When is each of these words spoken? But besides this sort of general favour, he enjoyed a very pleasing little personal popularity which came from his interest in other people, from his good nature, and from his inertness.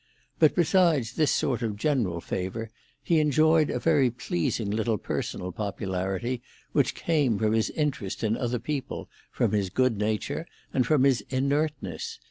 But 0.39 0.55
besides 0.55 1.13
this 1.13 1.29
sort 1.29 1.61
of 1.61 1.75
general 1.75 2.21
favour, 2.21 2.71
he 3.03 3.19
enjoyed 3.19 3.69
a 3.69 3.77
very 3.77 4.09
pleasing 4.09 4.71
little 4.71 4.97
personal 4.97 5.51
popularity 5.51 6.41
which 6.71 6.95
came 6.95 7.37
from 7.37 7.53
his 7.53 7.69
interest 7.69 8.23
in 8.23 8.35
other 8.35 8.57
people, 8.57 9.11
from 9.31 9.51
his 9.51 9.69
good 9.69 9.97
nature, 9.99 10.47
and 10.73 10.87
from 10.87 11.03
his 11.03 11.21
inertness. 11.29 12.19